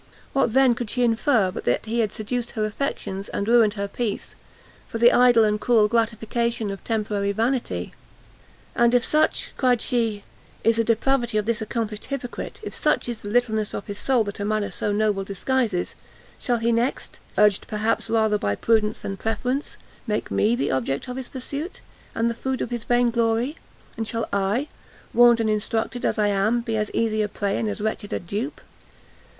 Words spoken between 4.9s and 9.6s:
the idle and cruel gratification of temporary vanity? "And if such,"